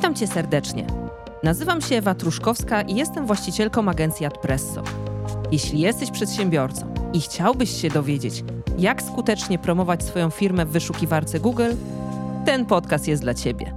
Witam 0.00 0.14
Cię 0.14 0.26
serdecznie. 0.26 0.86
Nazywam 1.42 1.80
się 1.80 1.96
Ewa 1.96 2.14
Truszkowska 2.14 2.82
i 2.82 2.94
jestem 2.94 3.26
właścicielką 3.26 3.88
agencji 3.88 4.26
Adpresso. 4.26 4.82
Jeśli 5.52 5.80
jesteś 5.80 6.10
przedsiębiorcą 6.10 6.94
i 7.12 7.20
chciałbyś 7.20 7.80
się 7.80 7.88
dowiedzieć, 7.88 8.44
jak 8.78 9.02
skutecznie 9.02 9.58
promować 9.58 10.04
swoją 10.04 10.30
firmę 10.30 10.66
w 10.66 10.70
wyszukiwarce 10.70 11.40
Google, 11.40 11.72
ten 12.46 12.66
podcast 12.66 13.08
jest 13.08 13.22
dla 13.22 13.34
Ciebie. 13.34 13.74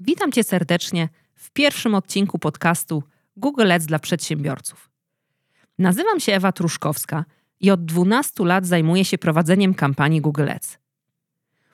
Witam 0.00 0.32
Cię 0.32 0.44
serdecznie 0.44 1.08
w 1.34 1.50
pierwszym 1.50 1.94
odcinku 1.94 2.38
podcastu 2.38 3.02
Google 3.36 3.72
Ads 3.72 3.86
dla 3.86 3.98
przedsiębiorców. 3.98 4.90
Nazywam 5.78 6.20
się 6.20 6.32
Ewa 6.32 6.52
Truszkowska 6.52 7.24
i 7.60 7.70
od 7.70 7.84
12 7.84 8.44
lat 8.44 8.66
zajmuję 8.66 9.04
się 9.04 9.18
prowadzeniem 9.18 9.74
kampanii 9.74 10.20
Google 10.20 10.48
Ads. 10.48 10.85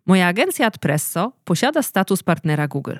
Moja 0.06 0.26
agencja 0.26 0.66
Adpresso 0.66 1.32
posiada 1.44 1.82
status 1.82 2.22
partnera 2.22 2.68
Google. 2.68 2.96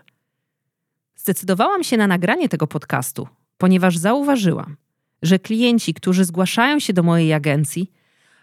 Zdecydowałam 1.16 1.84
się 1.84 1.96
na 1.96 2.06
nagranie 2.06 2.48
tego 2.48 2.66
podcastu, 2.66 3.28
ponieważ 3.58 3.96
zauważyłam, 3.96 4.76
że 5.22 5.38
klienci, 5.38 5.94
którzy 5.94 6.24
zgłaszają 6.24 6.78
się 6.78 6.92
do 6.92 7.02
mojej 7.02 7.32
agencji, 7.32 7.92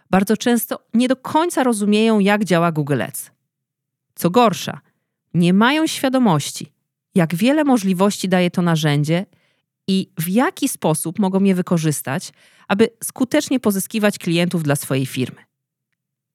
bardzo 0.09 0.37
często 0.37 0.79
nie 0.93 1.07
do 1.07 1.15
końca 1.15 1.63
rozumieją, 1.63 2.19
jak 2.19 2.43
działa 2.43 2.71
Google 2.71 3.01
Ads. 3.01 3.31
Co 4.15 4.29
gorsza, 4.29 4.81
nie 5.33 5.53
mają 5.53 5.87
świadomości, 5.87 6.71
jak 7.15 7.35
wiele 7.35 7.63
możliwości 7.63 8.29
daje 8.29 8.51
to 8.51 8.61
narzędzie 8.61 9.25
i 9.87 10.11
w 10.17 10.29
jaki 10.29 10.69
sposób 10.69 11.19
mogą 11.19 11.43
je 11.43 11.55
wykorzystać, 11.55 12.31
aby 12.67 12.89
skutecznie 13.03 13.59
pozyskiwać 13.59 14.17
klientów 14.17 14.63
dla 14.63 14.75
swojej 14.75 15.05
firmy. 15.05 15.41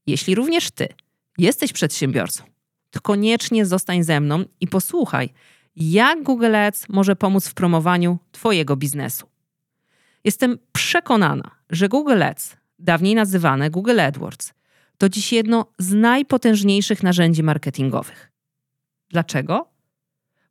Jeśli 0.06 0.34
również 0.34 0.70
ty 0.70 0.88
jesteś 1.38 1.72
przedsiębiorcą, 1.72 2.44
to 2.90 3.00
koniecznie 3.00 3.66
zostań 3.66 4.02
ze 4.04 4.20
mną 4.20 4.44
i 4.60 4.68
posłuchaj, 4.68 5.32
jak 5.76 6.22
Google 6.22 6.56
Ads 6.56 6.88
może 6.88 7.16
pomóc 7.16 7.48
w 7.48 7.54
promowaniu 7.54 8.18
Twojego 8.32 8.76
biznesu. 8.76 9.26
Jestem 10.24 10.58
przekonana, 10.72 11.50
że 11.70 11.88
Google 11.88 12.22
Ads, 12.22 12.56
dawniej 12.78 13.14
nazywane 13.14 13.70
Google 13.70 14.00
AdWords, 14.00 14.52
to 14.98 15.08
dziś 15.08 15.32
jedno 15.32 15.66
z 15.78 15.92
najpotężniejszych 15.92 17.02
narzędzi 17.02 17.42
marketingowych. 17.42 18.30
Dlaczego? 19.08 19.68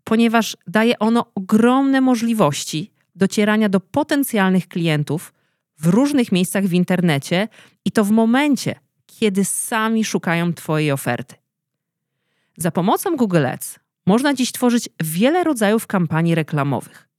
Ponieważ 0.03 0.57
daje 0.67 0.99
ono 0.99 1.25
ogromne 1.35 2.01
możliwości 2.01 2.91
docierania 3.15 3.69
do 3.69 3.79
potencjalnych 3.79 4.67
klientów 4.67 5.33
w 5.77 5.87
różnych 5.87 6.31
miejscach 6.31 6.65
w 6.65 6.73
internecie 6.73 7.47
i 7.85 7.91
to 7.91 8.03
w 8.03 8.11
momencie, 8.11 8.75
kiedy 9.19 9.45
sami 9.45 10.05
szukają 10.05 10.53
Twojej 10.53 10.91
oferty. 10.91 11.35
Za 12.57 12.71
pomocą 12.71 13.15
Google 13.15 13.45
Ads 13.45 13.79
można 14.05 14.33
dziś 14.33 14.51
tworzyć 14.51 14.89
wiele 15.03 15.43
rodzajów 15.43 15.87
kampanii 15.87 16.35
reklamowych. 16.35 17.09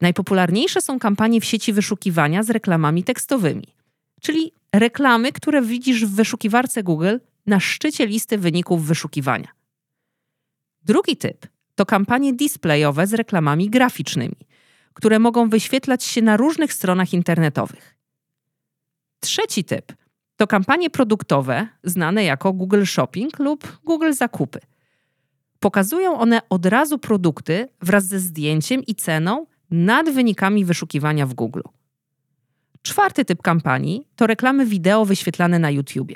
Najpopularniejsze 0.00 0.80
są 0.80 0.98
kampanie 0.98 1.40
w 1.40 1.44
sieci 1.44 1.72
wyszukiwania 1.72 2.42
z 2.42 2.50
reklamami 2.50 3.04
tekstowymi, 3.04 3.66
czyli 4.20 4.52
reklamy, 4.72 5.32
które 5.32 5.62
widzisz 5.62 6.04
w 6.04 6.14
wyszukiwarce 6.14 6.82
Google 6.82 7.16
na 7.46 7.60
szczycie 7.60 8.06
listy 8.06 8.38
wyników 8.38 8.86
wyszukiwania. 8.86 9.48
Drugi 10.82 11.16
typ 11.16 11.46
to 11.74 11.86
kampanie 11.86 12.32
displayowe 12.32 13.06
z 13.06 13.14
reklamami 13.14 13.70
graficznymi, 13.70 14.36
które 14.94 15.18
mogą 15.18 15.48
wyświetlać 15.48 16.04
się 16.04 16.22
na 16.22 16.36
różnych 16.36 16.72
stronach 16.72 17.12
internetowych. 17.12 17.96
Trzeci 19.20 19.64
typ 19.64 19.92
to 20.40 20.46
kampanie 20.46 20.90
produktowe 20.90 21.68
znane 21.84 22.24
jako 22.24 22.52
Google 22.52 22.84
Shopping 22.84 23.38
lub 23.38 23.78
Google 23.84 24.12
Zakupy. 24.12 24.60
Pokazują 25.58 26.18
one 26.18 26.40
od 26.48 26.66
razu 26.66 26.98
produkty 26.98 27.68
wraz 27.82 28.04
ze 28.04 28.20
zdjęciem 28.20 28.82
i 28.86 28.94
ceną 28.94 29.46
nad 29.70 30.10
wynikami 30.10 30.64
wyszukiwania 30.64 31.26
w 31.26 31.34
Google. 31.34 31.60
Czwarty 32.82 33.24
typ 33.24 33.42
kampanii 33.42 34.06
to 34.16 34.26
reklamy 34.26 34.66
wideo 34.66 35.04
wyświetlane 35.04 35.58
na 35.58 35.70
YouTube. 35.70 36.12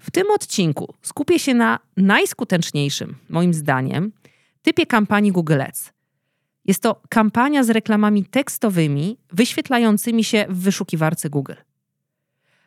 W 0.00 0.10
tym 0.10 0.30
odcinku 0.30 0.94
skupię 1.02 1.38
się 1.38 1.54
na 1.54 1.78
najskuteczniejszym, 1.96 3.16
moim 3.28 3.54
zdaniem, 3.54 4.12
typie 4.62 4.86
kampanii 4.86 5.32
Google 5.32 5.60
Ads. 5.62 5.92
Jest 6.64 6.82
to 6.82 7.02
kampania 7.08 7.64
z 7.64 7.70
reklamami 7.70 8.24
tekstowymi 8.24 9.18
wyświetlającymi 9.32 10.24
się 10.24 10.46
w 10.48 10.62
wyszukiwarce 10.62 11.30
Google. 11.30 11.67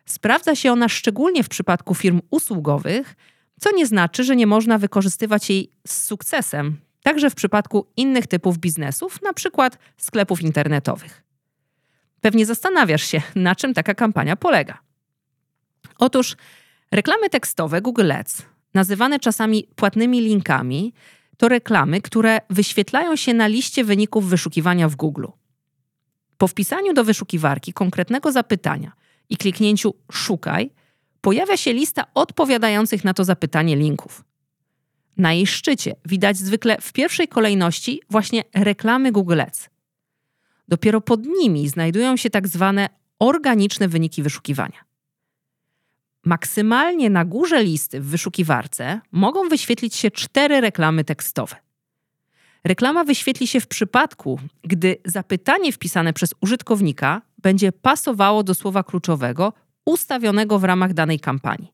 Sprawdza 0.05 0.55
się 0.55 0.71
ona 0.71 0.89
szczególnie 0.89 1.43
w 1.43 1.49
przypadku 1.49 1.95
firm 1.95 2.21
usługowych, 2.29 3.15
co 3.59 3.71
nie 3.71 3.85
znaczy, 3.85 4.23
że 4.23 4.35
nie 4.35 4.47
można 4.47 4.77
wykorzystywać 4.77 5.49
jej 5.49 5.71
z 5.87 6.05
sukcesem, 6.05 6.77
także 7.03 7.29
w 7.29 7.35
przypadku 7.35 7.87
innych 7.97 8.27
typów 8.27 8.57
biznesów, 8.57 9.19
przykład 9.33 9.77
sklepów 9.97 10.41
internetowych. 10.41 11.23
Pewnie 12.21 12.45
zastanawiasz 12.45 13.03
się, 13.03 13.21
na 13.35 13.55
czym 13.55 13.73
taka 13.73 13.93
kampania 13.93 14.35
polega. 14.35 14.79
Otóż 15.97 16.35
reklamy 16.91 17.29
tekstowe 17.29 17.81
Google 17.81 18.11
Ads, 18.11 18.41
nazywane 18.73 19.19
czasami 19.19 19.67
płatnymi 19.75 20.21
linkami, 20.21 20.93
to 21.37 21.47
reklamy, 21.47 22.01
które 22.01 22.39
wyświetlają 22.49 23.15
się 23.15 23.33
na 23.33 23.47
liście 23.47 23.83
wyników 23.83 24.29
wyszukiwania 24.29 24.89
w 24.89 24.95
Google. 24.95 25.25
Po 26.37 26.47
wpisaniu 26.47 26.93
do 26.93 27.03
wyszukiwarki 27.03 27.73
konkretnego 27.73 28.31
zapytania 28.31 28.91
i 29.31 29.37
kliknięciu 29.37 29.93
Szukaj, 30.11 30.71
pojawia 31.21 31.57
się 31.57 31.73
lista 31.73 32.03
odpowiadających 32.13 33.03
na 33.03 33.13
to 33.13 33.23
zapytanie 33.23 33.75
linków. 33.75 34.23
Na 35.17 35.33
jej 35.33 35.47
szczycie 35.47 35.95
widać 36.05 36.37
zwykle 36.37 36.77
w 36.81 36.93
pierwszej 36.93 37.27
kolejności 37.27 38.01
właśnie 38.09 38.43
reklamy 38.55 39.11
Google 39.11 39.41
Ads. 39.41 39.69
Dopiero 40.67 41.01
pod 41.01 41.25
nimi 41.25 41.69
znajdują 41.69 42.17
się 42.17 42.29
tak 42.29 42.47
zwane 42.47 42.89
organiczne 43.19 43.87
wyniki 43.87 44.23
wyszukiwania. 44.23 44.85
Maksymalnie 46.25 47.09
na 47.09 47.25
górze 47.25 47.63
listy 47.63 48.01
w 48.01 48.05
wyszukiwarce 48.05 49.01
mogą 49.11 49.49
wyświetlić 49.49 49.95
się 49.95 50.11
cztery 50.11 50.61
reklamy 50.61 51.03
tekstowe. 51.03 51.55
Reklama 52.63 53.03
wyświetli 53.03 53.47
się 53.47 53.59
w 53.59 53.67
przypadku, 53.67 54.39
gdy 54.63 54.97
zapytanie 55.05 55.71
wpisane 55.71 56.13
przez 56.13 56.33
użytkownika 56.41 57.21
będzie 57.41 57.71
pasowało 57.71 58.43
do 58.43 58.55
słowa 58.55 58.83
kluczowego 58.83 59.53
ustawionego 59.85 60.59
w 60.59 60.63
ramach 60.63 60.93
danej 60.93 61.19
kampanii. 61.19 61.71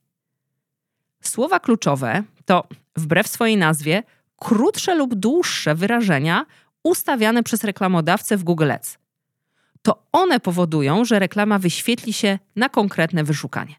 Słowa 1.21 1.59
kluczowe 1.59 2.23
to, 2.45 2.67
wbrew 2.95 3.27
swojej 3.27 3.57
nazwie, 3.57 4.03
krótsze 4.35 4.95
lub 4.95 5.15
dłuższe 5.15 5.75
wyrażenia 5.75 6.45
ustawiane 6.83 7.43
przez 7.43 7.63
reklamodawcę 7.63 8.37
w 8.37 8.43
Google 8.43 8.71
Ads. 8.71 8.97
To 9.81 10.03
one 10.11 10.39
powodują, 10.39 11.05
że 11.05 11.19
reklama 11.19 11.59
wyświetli 11.59 12.13
się 12.13 12.39
na 12.55 12.69
konkretne 12.69 13.23
wyszukanie. 13.23 13.75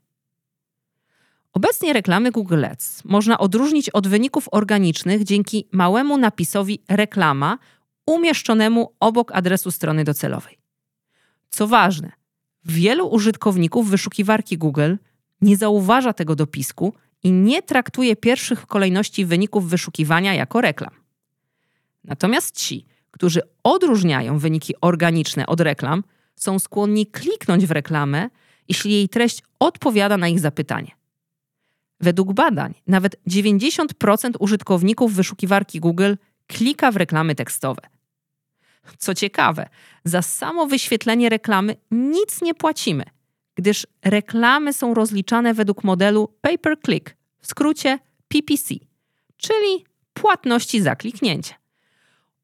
Obecnie 1.52 1.92
reklamy 1.92 2.30
Google 2.30 2.64
Ads 2.64 3.04
można 3.04 3.38
odróżnić 3.38 3.90
od 3.90 4.08
wyników 4.08 4.48
organicznych 4.52 5.24
dzięki 5.24 5.68
małemu 5.72 6.18
napisowi 6.18 6.82
reklama 6.88 7.58
umieszczonemu 8.06 8.92
obok 9.00 9.32
adresu 9.32 9.70
strony 9.70 10.04
docelowej. 10.04 10.58
Co 11.50 11.66
ważne, 11.66 12.12
wielu 12.64 13.08
użytkowników 13.08 13.90
wyszukiwarki 13.90 14.58
Google 14.58 14.96
nie 15.40 15.56
zauważa 15.56 16.12
tego 16.12 16.36
dopisku 16.36 16.94
i 17.22 17.32
nie 17.32 17.62
traktuje 17.62 18.16
pierwszych 18.16 18.60
w 18.60 18.66
kolejności 18.66 19.24
wyników 19.24 19.68
wyszukiwania 19.68 20.34
jako 20.34 20.60
reklam. 20.60 20.94
Natomiast 22.04 22.56
ci, 22.56 22.86
którzy 23.10 23.40
odróżniają 23.62 24.38
wyniki 24.38 24.74
organiczne 24.80 25.46
od 25.46 25.60
reklam, 25.60 26.04
są 26.36 26.58
skłonni 26.58 27.06
kliknąć 27.06 27.66
w 27.66 27.70
reklamę, 27.70 28.30
jeśli 28.68 28.92
jej 28.92 29.08
treść 29.08 29.42
odpowiada 29.58 30.16
na 30.16 30.28
ich 30.28 30.40
zapytanie. 30.40 30.90
Według 32.00 32.32
badań 32.32 32.74
nawet 32.86 33.16
90% 33.28 34.30
użytkowników 34.38 35.14
wyszukiwarki 35.14 35.80
Google 35.80 36.14
klika 36.46 36.92
w 36.92 36.96
reklamy 36.96 37.34
tekstowe. 37.34 37.82
Co 38.98 39.14
ciekawe, 39.14 39.68
za 40.04 40.22
samo 40.22 40.66
wyświetlenie 40.66 41.28
reklamy 41.28 41.76
nic 41.90 42.42
nie 42.42 42.54
płacimy, 42.54 43.04
gdyż 43.54 43.86
reklamy 44.04 44.72
są 44.72 44.94
rozliczane 44.94 45.54
według 45.54 45.84
modelu 45.84 46.28
pay 46.40 46.58
per 46.58 46.80
click, 46.84 47.16
w 47.40 47.46
skrócie 47.46 47.98
PPC, 48.28 48.74
czyli 49.36 49.84
płatności 50.14 50.80
za 50.80 50.96
kliknięcie. 50.96 51.54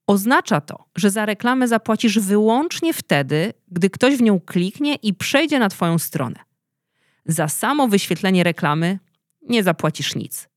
Oznacza 0.06 0.60
to, 0.60 0.84
że 0.96 1.10
za 1.10 1.26
reklamę 1.26 1.68
zapłacisz 1.68 2.18
wyłącznie 2.18 2.94
wtedy, 2.94 3.52
gdy 3.68 3.90
ktoś 3.90 4.16
w 4.16 4.22
nią 4.22 4.40
kliknie 4.40 4.94
i 4.94 5.14
przejdzie 5.14 5.58
na 5.58 5.68
Twoją 5.68 5.98
stronę. 5.98 6.40
Za 7.26 7.48
samo 7.48 7.88
wyświetlenie 7.88 8.44
reklamy 8.44 8.98
nie 9.42 9.62
zapłacisz 9.62 10.14
nic. 10.14 10.48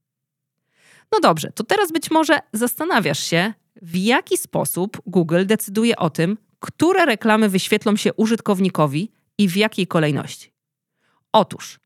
No 1.12 1.20
dobrze, 1.20 1.52
to 1.52 1.64
teraz 1.64 1.92
być 1.92 2.12
może 2.12 2.40
zastanawiasz 2.54 3.20
się, 3.20 3.54
w 3.82 3.96
jaki 3.96 4.38
sposób 4.38 5.02
Google 5.06 5.46
decyduje 5.46 5.96
o 5.96 6.10
tym, 6.10 6.38
które 6.60 7.06
reklamy 7.06 7.50
wyświetlą 7.50 7.96
się 7.96 8.14
użytkownikowi 8.14 9.12
i 9.38 9.50
w 9.50 9.56
jakiej 9.56 9.88
kolejności. 9.88 10.52
Otóż 11.32 11.80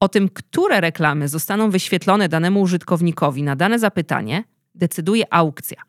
O 0.00 0.08
tym, 0.08 0.28
które 0.28 0.80
reklamy 0.80 1.28
zostaną 1.28 1.70
wyświetlone 1.70 2.28
danemu 2.28 2.60
użytkownikowi 2.60 3.42
na 3.42 3.56
dane 3.56 3.78
zapytanie, 3.78 4.44
decyduje 4.74 5.34
aukcja. 5.34 5.82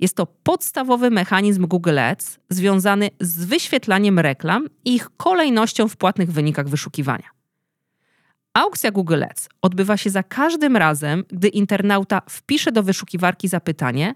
Jest 0.00 0.16
to 0.16 0.26
podstawowy 0.26 1.10
mechanizm 1.10 1.66
Google 1.66 1.98
Ads 1.98 2.38
związany 2.50 3.10
z 3.20 3.44
wyświetlaniem 3.44 4.18
reklam 4.18 4.68
i 4.84 4.94
ich 4.94 5.08
kolejnością 5.16 5.88
w 5.88 5.96
płatnych 5.96 6.32
wynikach 6.32 6.68
wyszukiwania. 6.68 7.28
Aukcja 8.54 8.90
Google 8.90 9.22
Ads 9.24 9.48
odbywa 9.62 9.96
się 9.96 10.10
za 10.10 10.22
każdym 10.22 10.76
razem, 10.76 11.24
gdy 11.28 11.48
internauta 11.48 12.22
wpisze 12.30 12.72
do 12.72 12.82
wyszukiwarki 12.82 13.48
zapytanie, 13.48 14.14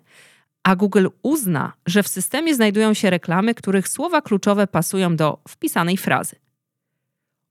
a 0.69 0.77
Google 0.77 1.07
uzna, 1.23 1.73
że 1.87 2.03
w 2.03 2.09
systemie 2.09 2.55
znajdują 2.55 2.95
się 2.95 3.11
reklamy, 3.11 3.55
których 3.55 3.89
słowa 3.89 4.23
kluczowe 4.23 4.67
pasują 4.67 5.17
do 5.17 5.39
wpisanej 5.49 5.97
frazy. 5.97 6.37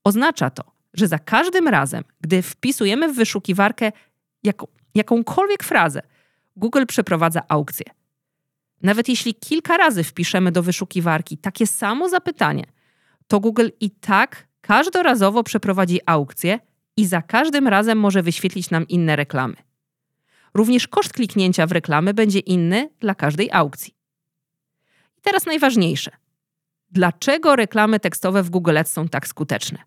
Oznacza 0.03 0.49
to, 0.49 0.63
że 0.93 1.07
za 1.07 1.19
każdym 1.19 1.67
razem, 1.67 2.03
gdy 2.21 2.41
wpisujemy 2.41 3.13
w 3.13 3.15
wyszukiwarkę 3.15 3.91
jaką, 4.43 4.67
jakąkolwiek 4.95 5.63
frazę, 5.63 6.01
Google 6.55 6.85
przeprowadza 6.85 7.41
aukcję. 7.47 7.85
Nawet 8.81 9.09
jeśli 9.09 9.35
kilka 9.35 9.77
razy 9.77 10.03
wpiszemy 10.03 10.51
do 10.51 10.63
wyszukiwarki 10.63 11.37
takie 11.37 11.67
samo 11.67 12.09
zapytanie, 12.09 12.63
to 13.27 13.39
Google 13.39 13.69
i 13.79 13.91
tak 13.91 14.47
każdorazowo 14.61 15.43
przeprowadzi 15.43 15.99
aukcję 16.05 16.59
i 16.97 17.05
za 17.05 17.21
każdym 17.21 17.67
razem 17.67 17.97
może 17.97 18.23
wyświetlić 18.23 18.69
nam 18.69 18.87
inne 18.87 19.15
reklamy. 19.15 19.66
Również 20.57 20.87
koszt 20.87 21.13
kliknięcia 21.13 21.67
w 21.67 21.71
reklamy 21.71 22.13
będzie 22.13 22.39
inny 22.39 22.89
dla 22.99 23.15
każdej 23.15 23.49
aukcji. 23.51 23.93
I 25.17 25.21
teraz 25.21 25.45
najważniejsze. 25.45 26.11
Dlaczego 26.91 27.55
reklamy 27.55 27.99
tekstowe 27.99 28.43
w 28.43 28.49
Google 28.49 28.77
Ads 28.77 28.91
są 28.91 29.07
tak 29.07 29.27
skuteczne? 29.27 29.77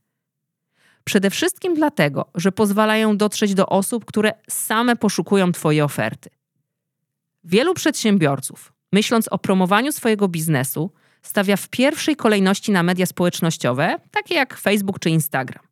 Przede 1.05 1.31
wszystkim 1.31 1.75
dlatego, 1.75 2.31
że 2.34 2.52
pozwalają 2.52 3.17
dotrzeć 3.17 3.55
do 3.55 3.67
osób, 3.67 4.05
które 4.05 4.32
same 4.49 4.96
poszukują 4.96 5.52
Twojej 5.52 5.82
oferty. 5.82 6.31
Wielu 7.44 7.75
przedsiębiorców, 7.75 8.72
myśląc 8.93 9.28
o 9.28 9.38
promowaniu 9.38 9.93
swojego 9.93 10.28
biznesu, 10.28 10.93
stawia 11.22 11.56
w 11.56 11.69
pierwszej 11.69 12.17
kolejności 12.17 12.72
na 12.72 12.82
media 12.82 13.06
społecznościowe, 13.06 13.99
takie 14.11 14.34
jak 14.34 14.56
Facebook 14.56 14.99
czy 14.99 15.11
Instagram. 15.11 15.69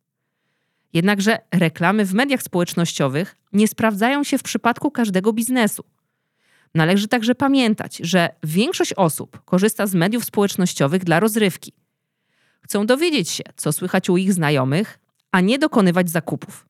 Jednakże 0.93 1.37
reklamy 1.51 2.05
w 2.05 2.13
mediach 2.13 2.43
społecznościowych 2.43 3.35
nie 3.53 3.67
sprawdzają 3.67 4.23
się 4.23 4.37
w 4.37 4.43
przypadku 4.43 4.91
każdego 4.91 5.33
biznesu. 5.33 5.83
Należy 6.75 7.07
także 7.07 7.35
pamiętać, 7.35 7.97
że 7.97 8.29
większość 8.43 8.93
osób 8.93 9.45
korzysta 9.45 9.87
z 9.87 9.95
mediów 9.95 10.25
społecznościowych 10.25 11.03
dla 11.03 11.19
rozrywki. 11.19 11.73
Chcą 12.61 12.85
dowiedzieć 12.85 13.29
się, 13.29 13.43
co 13.55 13.73
słychać 13.73 14.09
u 14.09 14.17
ich 14.17 14.33
znajomych, 14.33 14.99
a 15.31 15.41
nie 15.41 15.59
dokonywać 15.59 16.09
zakupów. 16.09 16.65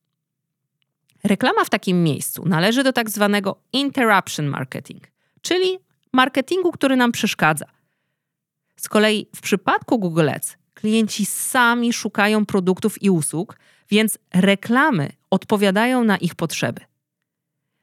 Reklama 1.23 1.65
w 1.65 1.69
takim 1.69 2.03
miejscu 2.03 2.45
należy 2.45 2.83
do 2.83 2.93
tak 2.93 3.09
zwanego 3.09 3.61
interruption 3.73 4.45
marketing, 4.45 5.03
czyli 5.41 5.79
marketingu, 6.13 6.71
który 6.71 6.95
nam 6.95 7.11
przeszkadza. 7.11 7.65
Z 8.75 8.89
kolei 8.89 9.27
w 9.35 9.41
przypadku 9.41 9.99
Google 9.99 10.29
Ads 10.29 10.58
klienci 10.79 11.25
sami 11.25 11.93
szukają 11.93 12.45
produktów 12.45 13.03
i 13.03 13.09
usług, 13.09 13.59
więc 13.89 14.17
reklamy 14.33 15.11
odpowiadają 15.29 16.03
na 16.03 16.17
ich 16.17 16.35
potrzeby. 16.35 16.81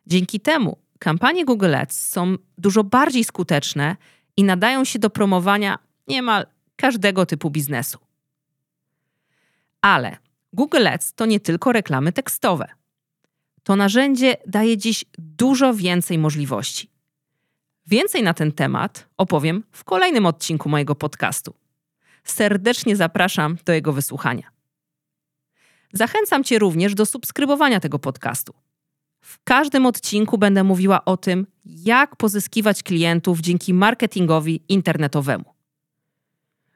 Dzięki 0.07 0.41
temu 0.41 0.79
kampanie 0.99 1.45
Google 1.45 1.75
Ads 1.75 2.09
są 2.09 2.37
dużo 2.59 2.85
bardziej 2.85 3.25
skuteczne 3.25 3.97
i 4.37 4.45
nadają 4.45 4.85
się 4.85 4.99
do 4.99 5.11
promowania 5.11 5.79
niemal 6.09 6.47
każdego 6.77 7.27
typu 7.27 7.51
biznesu. 7.51 7.99
Ale 9.81 10.17
Google 10.53 10.87
Ads 10.87 11.15
to 11.15 11.27
nie 11.27 11.41
tylko 11.41 11.73
reklamy 11.73 12.13
tekstowe. 12.13 12.69
To 13.63 13.77
narzędzie 13.77 14.37
daje 14.47 14.77
dziś 14.77 15.05
dużo 15.19 15.75
więcej 15.75 16.19
możliwości. 16.19 16.91
Więcej 17.87 18.23
na 18.23 18.35
ten 18.35 18.53
temat 18.53 19.09
opowiem 19.17 19.65
w 19.73 19.85
kolejnym 19.85 20.27
odcinku 20.27 20.69
mojego 20.69 20.95
podcastu. 20.95 21.66
Serdecznie 22.27 22.97
zapraszam 22.97 23.57
do 23.65 23.73
jego 23.73 23.93
wysłuchania. 23.93 24.51
Zachęcam 25.93 26.45
Cię 26.45 26.59
również 26.59 26.95
do 26.95 27.07
subskrybowania 27.07 27.81
tego 27.81 27.99
podcastu. 27.99 28.55
W 29.21 29.45
każdym 29.45 29.87
odcinku 29.87 30.39
będę 30.39 30.65
mówiła 30.65 31.05
o 31.05 31.17
tym, 31.17 31.47
jak 31.65 32.17
pozyskiwać 32.17 32.83
klientów 32.83 33.41
dzięki 33.41 33.75
marketingowi 33.75 34.65
internetowemu. 34.69 35.45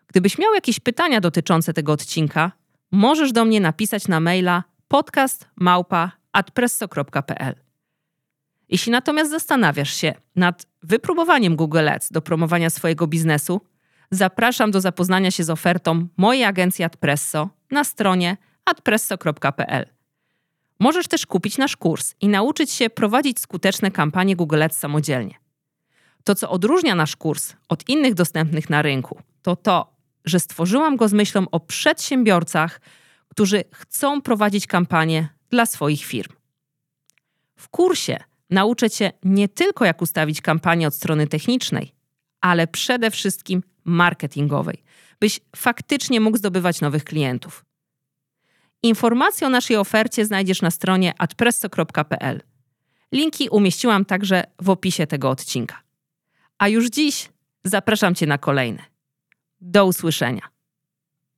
Gdybyś 0.07 0.39
miał 0.39 0.55
jakieś 0.55 0.81
pytania 0.81 1.21
dotyczące 1.21 1.73
tego 1.73 1.93
odcinka, 1.93 2.53
możesz 2.93 3.33
do 3.33 3.45
mnie 3.45 3.61
napisać 3.61 4.09
na 4.09 4.21
maila 4.21 4.65
podcastmałpa.adpresso.pl. 4.89 7.55
Jeśli 8.69 8.93
natomiast 8.93 9.31
zastanawiasz 9.31 9.95
się 9.95 10.15
nad 10.37 10.67
wypróbowaniem 10.83 11.57
Google 11.57 11.89
Ads 11.89 12.13
do 12.13 12.23
promowania 12.23 12.71
swojego 12.71 13.07
biznesu, 13.07 13.61
zapraszam 14.11 14.71
do 14.71 14.81
zapoznania 14.81 15.31
się 15.31 15.45
z 15.45 15.51
ofertą 15.51 16.09
mojej 16.17 16.45
agencji 16.45 16.85
Adpresso 16.85 17.49
na 17.71 17.85
stronie 17.85 18.37
adpresso.pl. 18.65 19.87
Możesz 20.81 21.09
też 21.09 21.27
kupić 21.27 21.59
nasz 21.59 21.77
kurs 21.77 22.15
i 22.21 22.29
nauczyć 22.29 22.71
się 22.71 22.91
prowadzić 22.91 23.41
skuteczne 23.41 23.91
kampanie 23.91 24.37
Google 24.37 24.63
Ads 24.63 24.79
samodzielnie. 24.79 25.35
To, 26.25 26.35
co 26.35 26.51
odróżnia 26.51 26.95
nasz 26.95 27.17
kurs 27.17 27.55
od 27.69 27.89
innych 27.89 28.15
dostępnych 28.15 28.71
na 28.71 28.83
rynku, 28.83 29.21
to 29.43 29.57
to, 29.57 29.97
że 30.25 30.41
stworzyłam 30.41 30.97
go 30.97 31.09
z 31.09 31.13
myślą 31.13 31.47
o 31.51 31.61
przedsiębiorcach, 31.61 32.81
którzy 33.29 33.65
chcą 33.75 34.23
prowadzić 34.23 34.67
kampanie 34.67 35.29
dla 35.51 35.67
swoich 35.67 36.05
firm. 36.05 36.33
W 37.57 37.69
kursie 37.69 38.19
nauczę 38.51 38.91
Cię 38.91 39.13
nie 39.25 39.49
tylko, 39.49 39.85
jak 39.85 40.03
ustawić 40.03 40.41
kampanię 40.41 40.87
od 40.87 40.95
strony 40.95 41.27
technicznej, 41.27 41.95
ale 42.41 42.67
przede 42.67 43.11
wszystkim 43.11 43.63
marketingowej, 43.85 44.83
byś 45.21 45.41
faktycznie 45.57 46.21
mógł 46.21 46.37
zdobywać 46.37 46.81
nowych 46.81 47.05
klientów. 47.05 47.65
Informacje 48.83 49.47
o 49.47 49.51
naszej 49.51 49.77
ofercie 49.77 50.27
znajdziesz 50.27 50.63
na 50.63 50.71
stronie 50.71 51.15
adpresso.pl. 51.19 52.43
Linki 53.13 53.49
umieściłam 53.49 54.05
także 54.05 54.45
w 54.63 54.71
opisie 54.71 55.07
tego 55.07 55.31
odcinka. 55.31 55.83
A 56.59 56.69
już 56.69 56.89
dziś 56.89 57.29
zapraszam 57.65 58.15
Cię 58.15 58.27
na 58.27 58.39
kolejny. 58.39 58.83
Do 59.61 59.87
usłyszenia. 59.87 60.60